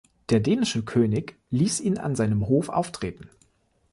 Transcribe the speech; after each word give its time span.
Der 0.31 0.39
dänische 0.39 0.81
König 0.83 1.37
ließ 1.51 1.79
ihn 1.79 1.99
an 1.99 2.15
seinem 2.15 2.47
Hof 2.47 2.69
auftreten. 2.69 3.29